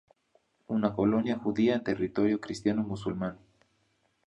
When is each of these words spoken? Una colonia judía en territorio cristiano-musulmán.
Una 0.65 0.95
colonia 0.95 1.37
judía 1.37 1.75
en 1.75 1.83
territorio 1.83 2.41
cristiano-musulmán. 2.41 3.37